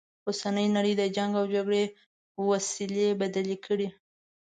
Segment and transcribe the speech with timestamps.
[0.27, 1.83] اوسنۍ نړی د جنګ و جګړې
[2.49, 3.87] وسیلې بدل کړي.